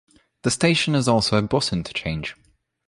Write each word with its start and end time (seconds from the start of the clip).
The 0.41 0.49
station 0.49 0.95
is 0.95 1.07
also 1.07 1.37
a 1.37 1.43
bus 1.43 1.71
interchange. 1.71 2.35